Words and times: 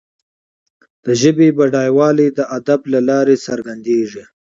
د 1.05 1.07
ژبي 1.21 1.47
بډایوالی 1.57 2.27
د 2.37 2.39
ادب 2.57 2.81
له 2.93 2.99
لارې 3.09 3.35
څرګندیږي. 3.45 4.23